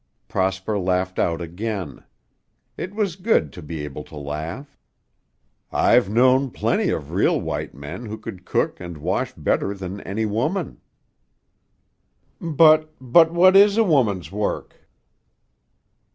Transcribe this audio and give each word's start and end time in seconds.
Prosper 0.27 0.79
laughed 0.79 1.19
out 1.19 1.41
again. 1.41 2.03
It 2.75 2.95
was 2.95 3.15
good 3.15 3.53
to 3.53 3.61
be 3.61 3.83
able 3.83 4.03
to 4.05 4.17
laugh. 4.17 4.75
"I've 5.71 6.09
known 6.09 6.49
plenty 6.49 6.89
of 6.89 7.11
real 7.11 7.39
white 7.39 7.75
men 7.75 8.07
who 8.07 8.17
could 8.17 8.43
cook 8.43 8.79
and 8.79 8.97
wash 8.97 9.31
better 9.33 9.75
than 9.75 10.01
any 10.01 10.25
woman." 10.25 10.81
"But 12.39 12.91
but 12.99 13.31
what 13.31 13.55
is 13.55 13.77
a 13.77 13.83
woman's 13.83 14.31
work?" 14.31 14.89